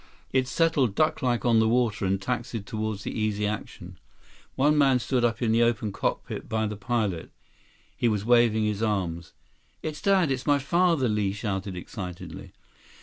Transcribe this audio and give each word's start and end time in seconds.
It 0.31 0.47
settled 0.47 0.95
ducklike 0.95 1.45
on 1.45 1.59
the 1.59 1.67
water 1.67 2.05
and 2.07 2.19
taxied 2.19 2.65
toward 2.65 2.97
the 3.01 3.11
Easy 3.11 3.45
Action. 3.45 3.99
One 4.55 4.75
man 4.75 4.97
stood 4.97 5.23
up 5.23 5.43
in 5.43 5.51
the 5.51 5.61
open 5.61 5.91
cockpit 5.91 6.49
by 6.49 6.65
the 6.65 6.75
pilot. 6.75 7.29
He 7.95 8.07
was 8.07 8.25
waving 8.25 8.63
his 8.63 8.81
arms. 8.81 9.33
"It's 9.83 10.01
Dad! 10.01 10.31
It's 10.31 10.47
my 10.47 10.57
father!" 10.57 11.07
Li 11.07 11.33
shouted 11.33 11.75
excitedly. 11.77 12.51